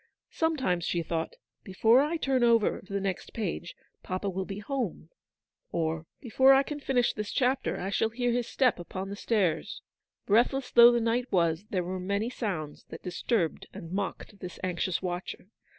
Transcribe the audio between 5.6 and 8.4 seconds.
or," Before I can finish this chapter I shall hear